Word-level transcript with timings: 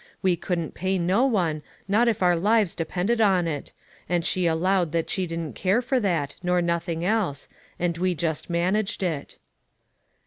We 0.23 0.35
couldn't 0.35 0.73
pay 0.73 0.97
no 0.97 1.27
one, 1.27 1.61
not 1.87 2.07
if 2.07 2.23
our 2.23 2.35
lives 2.35 2.73
depended 2.73 3.21
on 3.21 3.47
it; 3.47 3.71
and 4.09 4.25
she 4.25 4.47
allowed 4.47 4.93
that 4.93 5.11
she 5.11 5.27
didn't 5.27 5.53
care 5.53 5.79
for 5.79 5.99
that, 5.99 6.37
nor 6.41 6.59
nothing 6.59 7.05
else; 7.05 7.47
and 7.77 7.95
we 7.99 8.15
just 8.15 8.49
managed 8.49 9.03
it." 9.03 9.37